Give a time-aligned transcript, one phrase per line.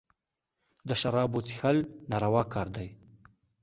[0.87, 1.77] د شرابو څېښل
[2.11, 2.89] ناروا کار دئ.